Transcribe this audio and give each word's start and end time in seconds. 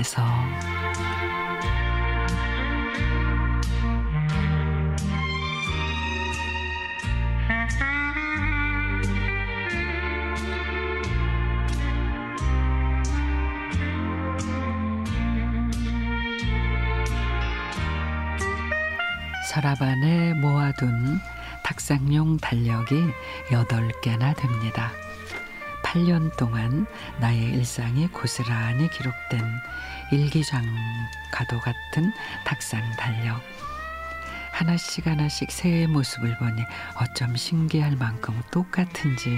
땅에서 0.00 0.22
서랍 19.48 19.82
안에 19.82 20.32
모아둔 20.34 21.18
닭상용 21.64 22.38
달력이 22.38 22.94
여덟 23.52 23.90
개나 24.00 24.32
됩니다. 24.34 24.92
8년 25.90 26.36
동안 26.36 26.86
나의 27.18 27.40
일상이 27.40 28.06
고스란히 28.06 28.88
기록된 28.90 29.42
일기장가도 30.12 31.58
같은 31.60 32.12
닭상 32.44 32.80
달력. 32.96 33.42
하나씩 34.52 35.08
하나씩 35.08 35.50
새의 35.50 35.88
모습을 35.88 36.38
보니 36.38 36.62
어쩜 36.94 37.34
신기할 37.34 37.96
만큼 37.96 38.40
똑같은지. 38.52 39.36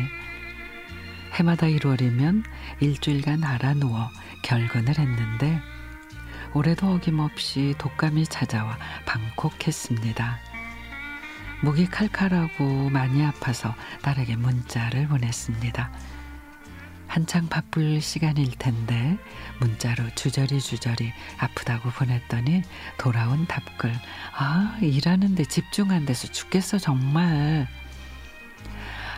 해마다 1.32 1.68
1월이면 1.68 2.44
일주일간 2.80 3.44
알아 3.44 3.72
누워 3.74 4.10
결근을 4.42 4.98
했는데 4.98 5.58
올해도 6.52 6.96
어김없이 6.96 7.74
독감이 7.78 8.26
찾아와 8.26 8.76
방콕했습니다. 9.06 10.38
목이 11.62 11.86
칼칼하고 11.86 12.90
많이 12.90 13.24
아파서 13.24 13.74
딸에게 14.02 14.36
문자를 14.36 15.08
보냈습니다. 15.08 15.90
한창 17.12 17.46
바쁠 17.46 18.00
시간일 18.00 18.52
텐데 18.52 19.18
문자로 19.60 20.14
주저리 20.14 20.58
주저리 20.58 21.12
아프다고 21.36 21.90
보냈더니 21.90 22.62
돌아온 22.96 23.46
답글 23.46 23.92
아 24.34 24.78
일하는데 24.80 25.44
집중 25.44 25.90
안 25.90 26.06
돼서 26.06 26.26
죽겠어 26.28 26.78
정말 26.78 27.68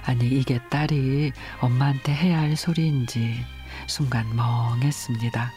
아니 0.06 0.26
이게 0.26 0.58
딸이 0.70 1.30
엄마한테 1.60 2.12
해야 2.12 2.40
할 2.40 2.56
소리인지 2.56 3.44
순간 3.86 4.34
멍했습니다. 4.34 5.52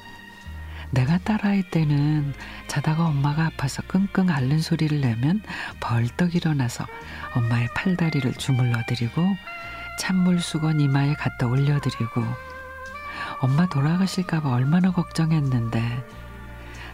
내가 0.92 1.18
딸아이 1.18 1.64
때는 1.72 2.36
자다가 2.68 3.08
엄마가 3.08 3.48
아파서 3.48 3.82
끙끙 3.88 4.30
앓는 4.30 4.62
소리를 4.62 5.02
내면 5.02 5.42
벌떡 5.80 6.36
일어나서 6.36 6.86
엄마의 7.34 7.68
팔다리를 7.76 8.32
주물러 8.36 8.84
드리고 8.88 9.26
찬물 9.98 10.40
수건 10.40 10.80
이마에 10.80 11.14
갖다 11.16 11.48
올려드리고 11.48 12.24
엄마 13.42 13.68
돌아가실까봐 13.68 14.50
얼마나 14.50 14.92
걱정했는데 14.92 16.06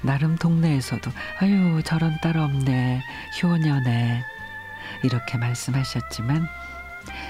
나름 0.02 0.36
동네에서도 0.36 1.12
아유 1.40 1.82
저런 1.86 2.18
딸 2.22 2.38
없네 2.38 3.02
효녀네 3.42 4.24
이렇게 5.04 5.38
말씀하셨지만 5.38 6.48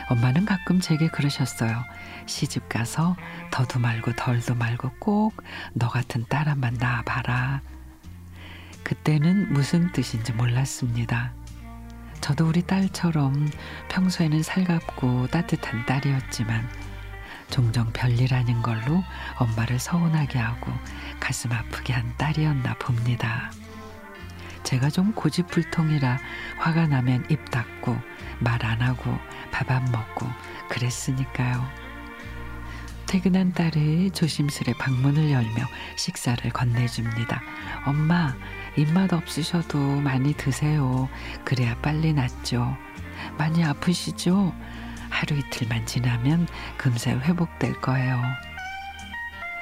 엄마는 0.10 0.46
가끔 0.46 0.80
제게 0.80 1.08
그러셨어요. 1.08 1.84
시집 2.26 2.70
가서 2.70 3.16
더도 3.52 3.80
말고 3.80 4.14
덜도 4.16 4.56
말고 4.56 4.92
꼭 5.00 5.34
너 5.74 5.88
같은 5.90 6.26
딸 6.30 6.48
한번 6.48 6.76
낳아봐라. 6.80 7.62
그때는 8.84 9.52
무슨 9.54 9.92
뜻인지 9.92 10.34
몰랐습니다. 10.34 11.34
저도 12.24 12.48
우리 12.48 12.62
딸처럼 12.62 13.52
평소에는 13.90 14.44
살갑고 14.44 15.28
따뜻한 15.28 15.86
딸이었지만 15.86 16.70
종종 17.50 17.92
별일 17.92 18.34
아닌 18.34 18.62
걸로 18.62 19.04
엄마를 19.40 19.78
서운하게 19.78 20.40
하고 20.40 20.72
가슴 21.20 21.52
아프게 21.52 21.92
한 21.92 22.16
딸이었나 22.18 22.76
봅니다. 22.76 23.52
제가 24.64 24.90
좀 24.90 25.12
고집불통이라 25.12 26.18
화가 26.60 26.88
나면 26.88 27.26
입 27.30 27.52
닫고 27.52 27.98
말 28.40 28.64
안 28.64 28.82
하고 28.82 29.18
밥 29.52 29.70
안 29.70 29.84
먹고 29.92 30.26
그랬으니까요. 30.70 31.62
퇴근한 33.06 33.52
딸이 33.52 34.12
조심스레 34.12 34.74
방문을 34.80 35.30
열며 35.30 35.66
식사를 35.98 36.50
건네줍니다. 36.52 37.42
엄마, 37.86 38.34
입맛 38.76 39.14
없으셔도 39.14 39.78
많이 39.78 40.34
드세요. 40.34 41.10
그래야 41.44 41.76
빨리 41.82 42.14
낫죠. 42.14 42.76
많이 43.38 43.64
아프시죠? 43.64 44.54
하루 45.10 45.36
이틀만 45.38 45.86
지나면 45.86 46.48
금세 46.78 47.12
회복될 47.12 47.80
거예요. 47.82 48.20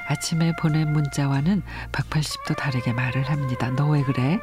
아침에 0.08 0.54
보낸 0.60 0.92
문자와는 0.94 1.62
180도 1.92 2.56
다르게 2.56 2.94
말을 2.94 3.30
합니다. 3.30 3.70
너 3.72 3.88
왜 3.90 4.02
그래? 4.04 4.40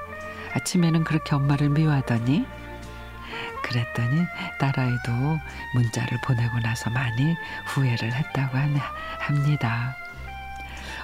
아침에는 0.54 1.04
그렇게 1.04 1.34
엄마를 1.34 1.70
미워하더니? 1.70 2.46
그랬더니 3.62 4.24
딸아이도 4.60 5.12
문자를 5.74 6.18
보내고 6.24 6.58
나서 6.60 6.88
많이 6.90 7.34
후회를 7.66 8.12
했다고 8.12 8.56
합니다. 9.18 9.96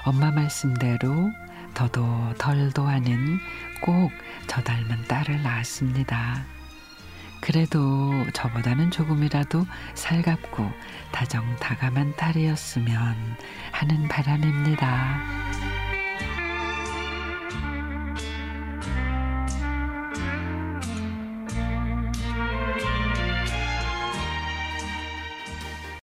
엄마 0.04 0.30
말씀대로 0.30 1.30
더도 1.74 2.34
덜도 2.38 2.86
하는 2.86 3.38
꼭 3.80 4.10
저 4.46 4.62
닮은 4.62 5.04
딸을 5.08 5.42
낳았습니다. 5.42 6.44
그래도 7.40 8.12
저보다는 8.32 8.90
조금이라도 8.90 9.66
살갑고 9.94 10.70
다정다감한 11.12 12.16
딸이었으면 12.16 13.16
하는 13.72 14.08
바람입니다. 14.08 15.43